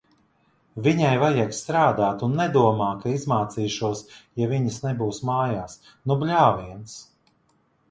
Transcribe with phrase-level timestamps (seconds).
[0.85, 4.03] Viņai vajag strādāt un nedomā, ka izmācīšos,
[4.43, 5.79] ja viņas nebūs mājās.
[6.09, 6.99] Nu bļāviens!